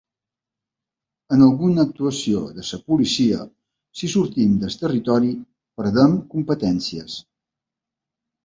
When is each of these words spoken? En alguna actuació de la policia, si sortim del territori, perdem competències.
En 1.35 1.43
alguna 1.47 1.83
actuació 1.89 2.41
de 2.55 2.65
la 2.69 2.79
policia, 2.87 3.45
si 4.01 4.11
sortim 4.15 4.57
del 4.65 4.79
territori, 4.81 5.33
perdem 5.83 6.17
competències. 6.35 7.21